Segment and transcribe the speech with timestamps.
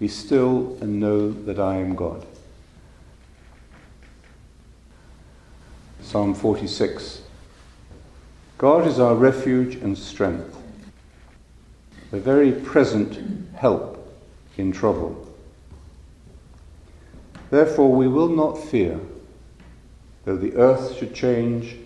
[0.00, 2.24] Be still and know that I am God.
[6.00, 7.20] Psalm 46
[8.56, 10.56] God is our refuge and strength,
[12.12, 14.10] a very present help
[14.56, 15.34] in trouble.
[17.50, 18.98] Therefore, we will not fear,
[20.24, 21.76] though the earth should change,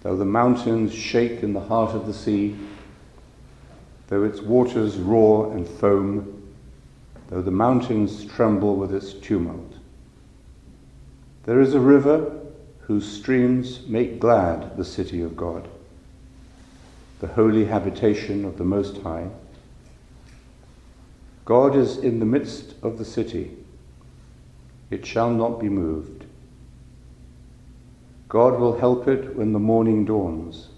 [0.00, 2.56] though the mountains shake in the heart of the sea,
[4.08, 6.32] though its waters roar and foam
[7.28, 9.74] though the mountains tremble with its tumult.
[11.44, 12.40] There is a river
[12.80, 15.68] whose streams make glad the city of God,
[17.20, 19.28] the holy habitation of the Most High.
[21.44, 23.56] God is in the midst of the city.
[24.90, 26.24] It shall not be moved.
[28.28, 30.68] God will help it when the morning dawns.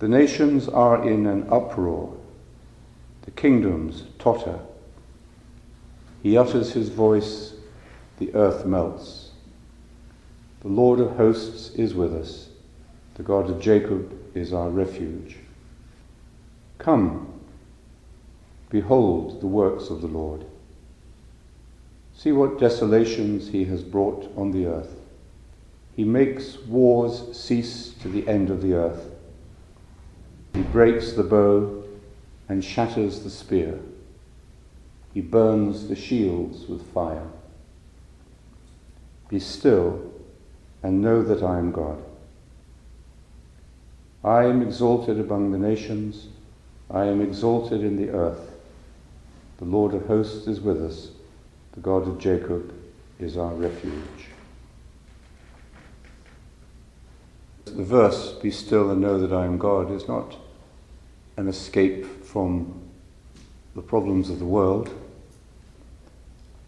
[0.00, 2.16] The nations are in an uproar.
[3.22, 4.58] The kingdoms totter.
[6.24, 7.52] He utters his voice,
[8.18, 9.32] the earth melts.
[10.62, 12.48] The Lord of hosts is with us.
[13.16, 15.36] The God of Jacob is our refuge.
[16.78, 17.30] Come,
[18.70, 20.46] behold the works of the Lord.
[22.14, 24.96] See what desolations he has brought on the earth.
[25.94, 29.10] He makes wars cease to the end of the earth.
[30.54, 31.84] He breaks the bow
[32.48, 33.78] and shatters the spear.
[35.14, 37.28] He burns the shields with fire.
[39.28, 40.12] Be still
[40.82, 42.02] and know that I am God.
[44.24, 46.26] I am exalted among the nations.
[46.90, 48.50] I am exalted in the earth.
[49.58, 51.10] The Lord of hosts is with us.
[51.74, 52.74] The God of Jacob
[53.20, 54.26] is our refuge.
[57.66, 60.36] The verse, Be still and know that I am God, is not
[61.36, 62.80] an escape from
[63.76, 64.90] the problems of the world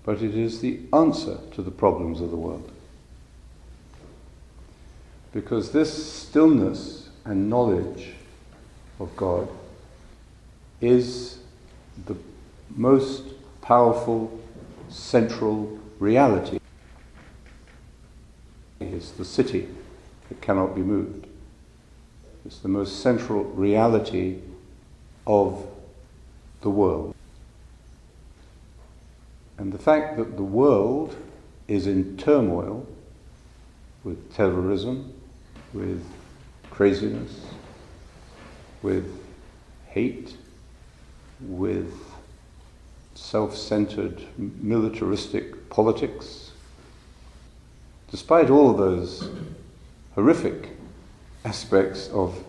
[0.07, 2.71] but it is the answer to the problems of the world.
[5.33, 8.15] Because this stillness and knowledge
[9.01, 9.49] of God
[10.81, 11.39] is
[12.07, 12.17] the
[12.77, 13.25] most
[13.61, 14.41] powerful
[14.89, 16.61] central reality.
[18.79, 19.67] It's the city
[20.29, 21.27] that cannot be moved.
[22.45, 24.39] It's the most central reality
[25.27, 25.67] of
[26.61, 27.16] the world.
[29.77, 31.15] The fact that the world
[31.69, 32.87] is in turmoil
[34.05, 35.13] with terrorism,
[35.75, 36.03] with
[36.71, 37.45] craziness,
[38.81, 39.07] with
[39.89, 40.35] hate,
[41.43, 41.93] with
[43.17, 46.53] self centered militaristic politics,
[48.11, 49.29] despite all of those
[50.15, 50.71] horrific
[51.45, 52.43] aspects of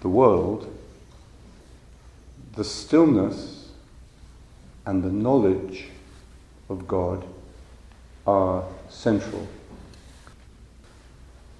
[0.00, 0.74] the world,
[2.54, 3.68] the stillness
[4.86, 5.90] and the knowledge
[6.68, 7.24] of God
[8.26, 9.46] are central.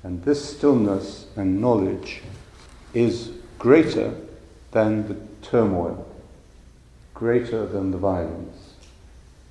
[0.03, 2.23] And this stillness and knowledge
[2.95, 4.15] is greater
[4.71, 6.07] than the turmoil,
[7.15, 8.75] greater than the violence,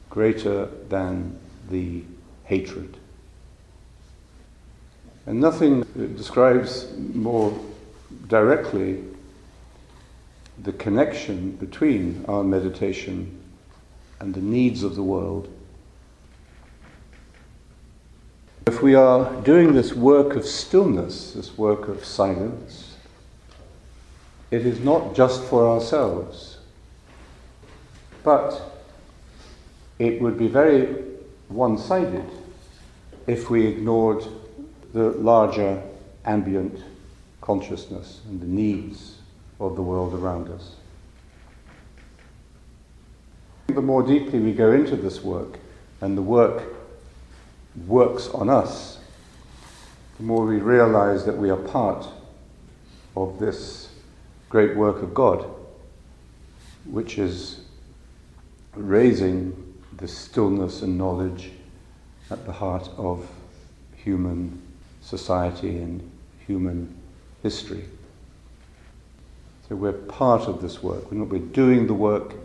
[0.10, 1.38] greater than
[1.70, 2.04] the
[2.46, 2.98] hatred.
[5.26, 5.82] And nothing
[6.16, 7.58] describes more
[8.28, 9.04] directly
[10.62, 13.42] the connection between our meditation
[14.26, 15.48] and the needs of the world.
[18.66, 22.96] If we are doing this work of stillness, this work of silence,
[24.50, 26.58] it is not just for ourselves,
[28.24, 28.84] but
[30.00, 31.04] it would be very
[31.48, 32.26] one sided
[33.28, 34.26] if we ignored
[34.94, 35.84] the larger
[36.26, 36.82] ambient
[37.42, 39.20] consciousness and the needs
[39.60, 40.78] of the world around us.
[43.68, 45.60] The more deeply we go into this work,
[46.02, 46.64] and the work
[47.88, 49.00] works on us,
[50.18, 52.08] the more we realize that we are part
[53.16, 53.90] of this
[54.50, 55.46] great work of God,
[56.86, 57.62] which is
[58.76, 61.52] raising the stillness and knowledge
[62.30, 63.28] at the heart of
[63.96, 64.62] human
[65.02, 66.10] society and
[66.46, 66.96] human
[67.44, 67.86] history.
[69.68, 71.12] So we're part of this work.
[71.12, 72.36] We're, not, we're doing the work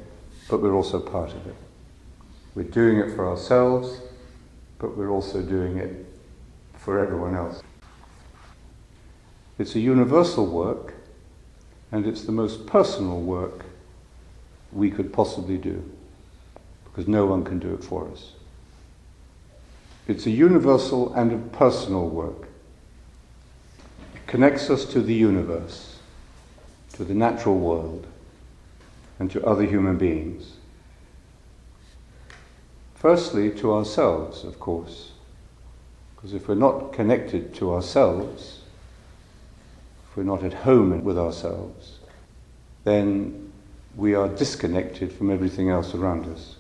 [0.51, 1.55] but we're also part of it.
[2.57, 4.01] We're doing it for ourselves,
[4.79, 6.05] but we're also doing it
[6.77, 7.63] for everyone else.
[9.59, 10.95] It's a universal work,
[11.93, 13.65] and it's the most personal work
[14.73, 15.89] we could possibly do,
[16.85, 18.33] because no one can do it for us.
[20.09, 22.49] It's a universal and a personal work.
[24.15, 25.99] It connects us to the universe,
[26.95, 28.07] to the natural world
[29.21, 30.55] and to other human beings.
[32.95, 35.13] Firstly, to ourselves, of course.
[36.17, 38.61] Because if we're not connected to ourselves,
[40.09, 41.99] if we're not at home with ourselves,
[42.85, 43.53] then
[43.95, 46.57] we are disconnected from everything else around us.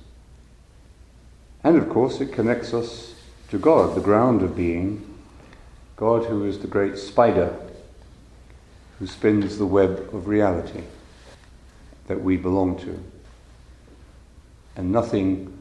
[1.65, 3.15] And of course, it connects us
[3.49, 5.19] to God, the ground of being,
[5.97, 7.55] God who is the great spider
[8.99, 10.83] who spins the web of reality
[12.11, 13.01] that we belong to.
[14.75, 15.57] And nothing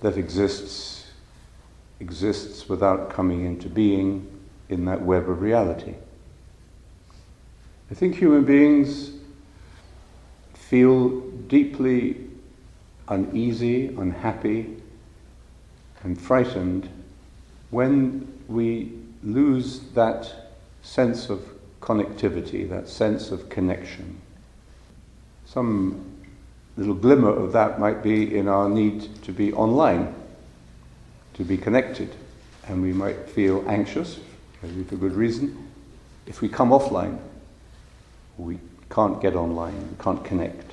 [0.00, 1.10] that exists
[2.00, 4.26] exists without coming into being
[4.70, 5.94] in that web of reality.
[7.90, 9.10] I think human beings
[10.54, 12.16] feel deeply
[13.08, 14.74] uneasy, unhappy,
[16.02, 16.88] and frightened
[17.70, 18.90] when we
[19.22, 20.50] lose that
[20.80, 21.46] sense of
[21.82, 24.18] connectivity, that sense of connection.
[25.46, 26.04] Some
[26.76, 30.14] little glimmer of that might be in our need to be online,
[31.34, 32.14] to be connected,
[32.66, 34.18] and we might feel anxious,
[34.62, 35.70] maybe for good reason,
[36.26, 37.18] if we come offline.
[38.38, 38.58] We
[38.90, 40.72] can't get online, we can't connect.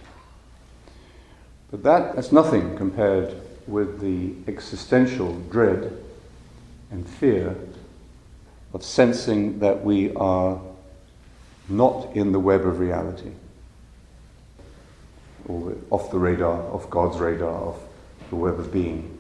[1.70, 3.36] But that, that's nothing compared
[3.68, 5.98] with the existential dread
[6.90, 7.56] and fear
[8.74, 10.60] of sensing that we are
[11.70, 13.32] not in the web of reality,
[15.52, 17.80] or off the radar, off God's radar, off
[18.30, 19.18] the web of being.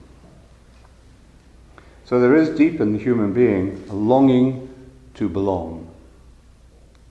[2.05, 4.69] So there is deep in the human being a longing
[5.15, 5.89] to belong,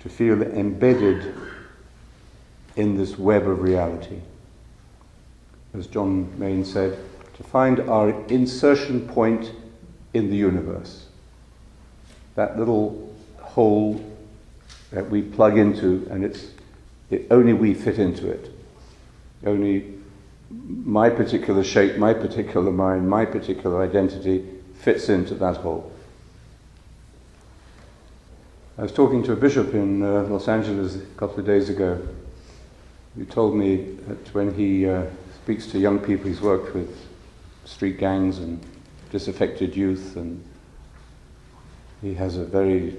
[0.00, 1.34] to feel embedded
[2.76, 4.20] in this web of reality.
[5.74, 6.98] As John Main said,
[7.34, 9.52] to find our insertion point
[10.12, 11.06] in the universe.
[12.34, 14.04] That little hole
[14.90, 16.48] that we plug into, and it's
[17.10, 18.50] it, only we fit into it.
[19.44, 19.94] Only
[20.50, 24.44] my particular shape, my particular mind, my particular identity
[24.74, 25.90] fits into that hole.
[28.76, 32.00] I was talking to a bishop in uh, Los Angeles a couple of days ago.
[33.16, 35.04] He told me that when he uh,
[35.42, 36.96] speaks to young people he's worked with,
[37.64, 38.60] street gangs and
[39.10, 40.42] disaffected youth, and
[42.00, 42.96] he has a very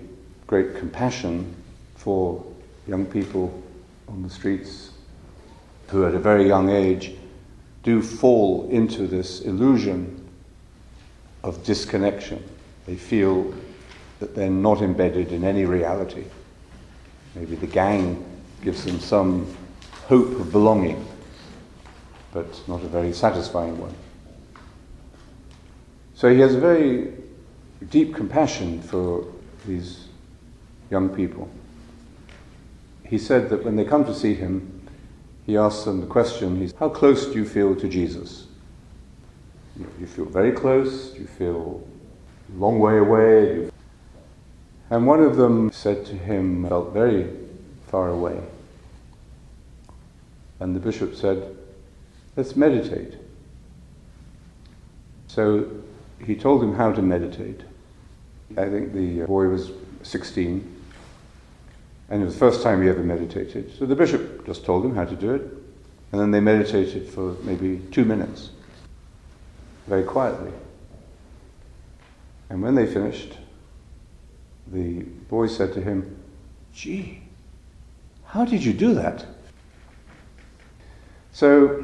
[0.48, 1.56] great compassion
[1.96, 2.44] for
[2.88, 3.62] young people
[4.08, 4.91] on the streets
[5.92, 7.14] who, at a very young age,
[7.84, 10.26] do fall into this illusion
[11.44, 12.42] of disconnection.
[12.86, 13.54] They feel
[14.20, 16.24] that they're not embedded in any reality.
[17.36, 18.24] Maybe the gang
[18.64, 19.54] gives them some
[20.08, 21.06] hope of belonging,
[22.32, 23.94] but not a very satisfying one.
[26.16, 27.12] So he has a very
[27.90, 29.26] deep compassion for
[29.66, 30.08] these
[30.90, 31.50] young people.
[33.06, 34.71] He said that when they come to see him,
[35.46, 38.48] he asks them the question, he's, how close do you feel to Jesus?
[39.78, 41.12] Do you feel very close?
[41.12, 41.84] Do you feel
[42.54, 43.72] a long way away?
[44.90, 47.30] And one of them said to him, felt very
[47.88, 48.40] far away.
[50.60, 51.58] And the bishop said,
[52.36, 53.16] let's meditate.
[55.28, 55.70] So
[56.24, 57.62] he told him how to meditate.
[58.58, 59.72] I think the boy was
[60.04, 60.71] 16,
[62.12, 63.72] and it was the first time he ever meditated.
[63.80, 65.42] So the bishop just told him how to do it,
[66.12, 68.50] and then they meditated for maybe two minutes,
[69.88, 70.52] very quietly.
[72.50, 73.38] And when they finished,
[74.68, 76.18] the boy said to him,
[76.74, 77.24] Gee,
[78.26, 79.26] how did you do that?
[81.32, 81.82] So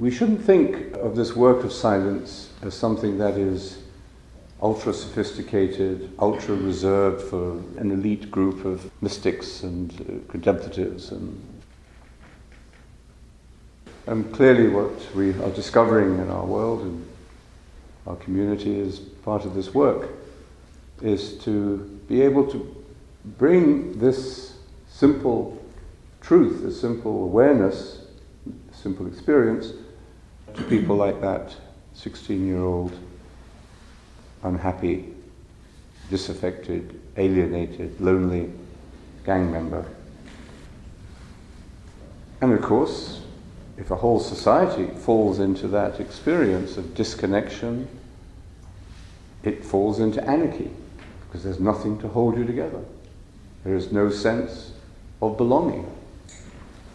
[0.00, 3.78] we shouldn't think of this work of silence as something that is
[4.62, 11.12] ultra sophisticated, ultra reserved for an elite group of mystics and uh, contemplatives.
[11.12, 11.42] And,
[14.06, 17.06] and clearly, what we are discovering in our world and
[18.06, 20.08] our community as part of this work
[21.02, 22.84] is to be able to
[23.38, 24.54] bring this
[24.88, 25.62] simple
[26.20, 28.06] truth, this simple awareness,
[28.72, 29.72] simple experience
[30.54, 31.54] to people like that
[31.94, 32.92] 16 year old,
[34.46, 35.12] unhappy,
[36.08, 38.50] disaffected, alienated, lonely
[39.24, 39.84] gang member.
[42.40, 43.22] And of course,
[43.76, 47.88] if a whole society falls into that experience of disconnection,
[49.42, 50.70] it falls into anarchy
[51.26, 52.82] because there's nothing to hold you together.
[53.64, 54.72] There is no sense
[55.20, 55.90] of belonging.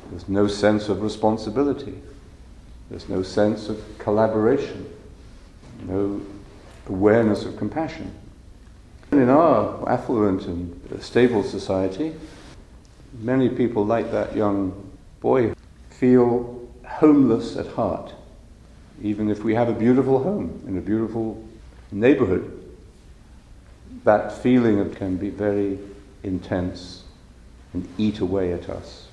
[0.09, 1.99] There's no sense of responsibility.
[2.89, 4.89] There's no sense of collaboration,
[5.83, 6.21] no
[6.87, 8.11] awareness of compassion.
[9.11, 12.15] In our affluent and stable society,
[13.19, 15.53] many people like that young boy
[15.89, 18.13] feel homeless at heart.
[19.01, 21.43] even if we have a beautiful home in a beautiful
[21.91, 22.45] neighborhood,
[24.03, 25.79] that feeling can be very
[26.23, 27.03] intense
[27.73, 29.07] and eat away at us.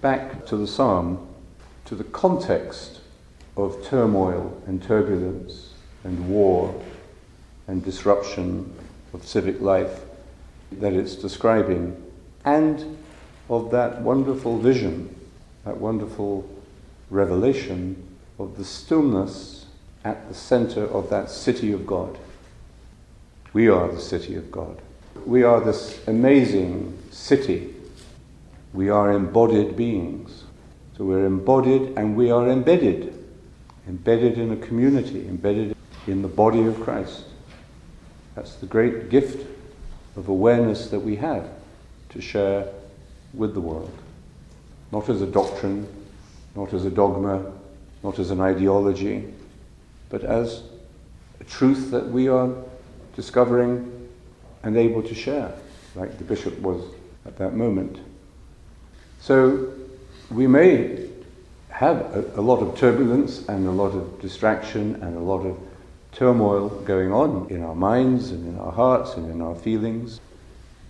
[0.00, 1.26] Back to the psalm,
[1.86, 3.00] to the context
[3.56, 5.72] of turmoil and turbulence
[6.06, 6.72] and war
[7.66, 8.72] and disruption
[9.12, 10.00] of civic life
[10.70, 12.00] that it's describing,
[12.44, 12.96] and
[13.50, 15.14] of that wonderful vision,
[15.64, 16.48] that wonderful
[17.10, 17.96] revelation
[18.38, 19.66] of the stillness
[20.04, 22.16] at the center of that city of God.
[23.52, 24.80] We are the city of God.
[25.24, 27.74] We are this amazing city.
[28.72, 30.44] We are embodied beings.
[30.96, 33.12] So we're embodied and we are embedded.
[33.88, 37.24] Embedded in a community, embedded in the body of Christ.
[38.34, 39.46] That's the great gift
[40.16, 41.48] of awareness that we have
[42.10, 42.68] to share
[43.34, 43.92] with the world.
[44.92, 45.88] Not as a doctrine,
[46.54, 47.52] not as a dogma,
[48.02, 49.32] not as an ideology,
[50.08, 50.62] but as
[51.40, 52.50] a truth that we are
[53.14, 54.08] discovering
[54.62, 55.52] and able to share,
[55.94, 56.82] like the bishop was
[57.24, 57.98] at that moment.
[59.20, 59.72] So
[60.30, 61.08] we may
[61.68, 65.58] have a, a, lot of turbulence and a lot of distraction and a lot of
[66.16, 70.18] turmoil going on in our minds and in our hearts and in our feelings,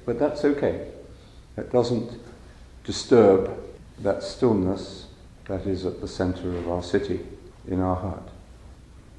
[0.05, 0.89] but that's okay.
[1.57, 2.13] That doesn't
[2.85, 3.51] disturb
[3.99, 5.07] that stillness
[5.47, 7.27] that is at the center of our city,
[7.67, 8.29] in our heart.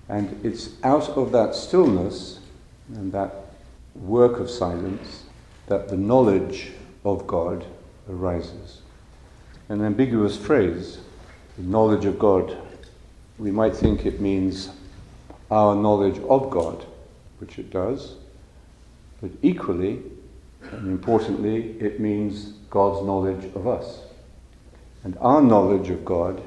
[0.08, 2.40] And it's out of that stillness
[2.94, 3.34] and that
[3.94, 5.24] work of silence
[5.68, 6.72] that the knowledge
[7.04, 7.66] of God
[8.10, 8.82] arises.
[9.68, 11.00] An ambiguous phrase,
[11.58, 12.56] the knowledge of God.
[13.38, 14.70] We might think it means
[15.50, 16.86] our knowledge of God,
[17.40, 18.16] which it does,
[19.22, 20.02] but equally
[20.72, 24.02] and importantly, it means God's knowledge of us.
[25.04, 26.42] And our knowledge of God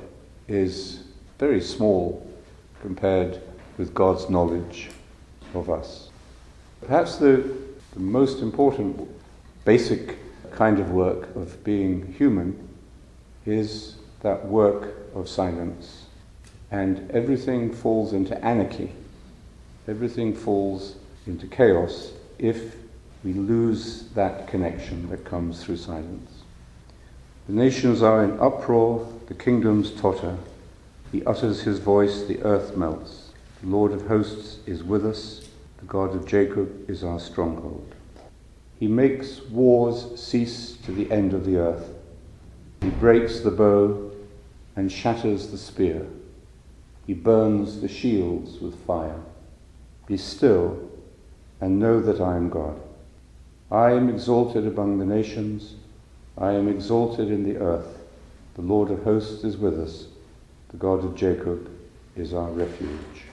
[0.49, 1.05] is
[1.39, 2.27] very small
[2.83, 3.41] compared
[3.79, 4.91] with God's knowledge
[5.55, 6.11] of us.
[6.83, 7.51] Perhaps the,
[7.93, 9.09] the most important
[9.65, 10.19] basic
[10.53, 12.69] kind of work of being human
[13.47, 16.07] is that work of silence.
[16.71, 18.93] And everything falls into anarchy,
[19.89, 20.97] everything falls
[21.27, 22.77] into chaos if
[23.25, 26.31] we lose that connection that comes through silence.
[27.47, 30.37] The nations are in uproar, the kingdoms totter.
[31.11, 33.33] He utters his voice, the earth melts.
[33.61, 35.49] The Lord of hosts is with us,
[35.79, 37.95] the God of Jacob is our stronghold.
[38.79, 41.91] He makes wars cease to the end of the earth.
[42.81, 44.13] He breaks the bow
[44.77, 46.07] and shatters the spear.
[47.11, 49.21] He burns the shields with fire.
[50.07, 50.79] Be still
[51.61, 52.81] and know that I am God.
[53.69, 55.75] I am exalted among the nations.
[56.39, 57.99] I am exalted in the earth.
[58.55, 60.07] The Lord of hosts is with us.
[60.69, 61.69] The God of Jacob
[62.15, 63.25] is our refuge.